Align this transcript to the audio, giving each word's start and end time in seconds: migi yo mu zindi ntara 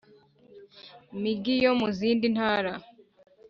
migi 1.21 1.55
yo 1.63 1.71
mu 1.79 1.87
zindi 1.97 2.27
ntara 2.35 2.73